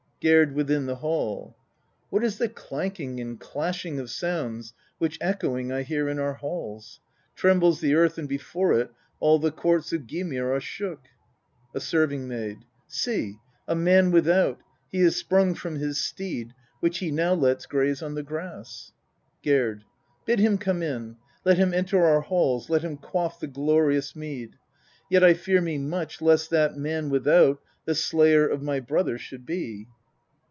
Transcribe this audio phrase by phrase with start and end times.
[0.23, 1.57] Gerd (within the hall).
[2.11, 2.11] 14.
[2.11, 6.99] What is the clanking and clashing of sounds which echoing I hear in our halls?
[7.35, 11.05] Trembles the earth and before it all the courts of Gymir are shook.
[11.73, 12.57] A Serving maid.
[12.59, 12.65] 15.
[12.87, 13.37] See!
[13.67, 14.59] A man without!
[14.91, 18.91] He is sprung from his steed, which he now lets graze on the grass.
[19.43, 19.79] Gerd.
[19.79, 19.87] 16.
[20.27, 24.55] Bid.him come in; let him enter our halls, let him quaff the glorious mead!
[25.09, 29.47] Yet I fear me much lest that man without the slayer of my brother should
[29.47, 29.87] be.